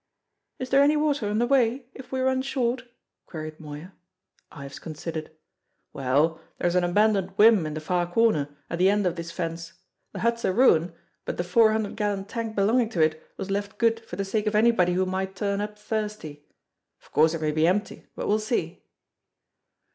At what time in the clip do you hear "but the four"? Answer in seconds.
11.23-11.71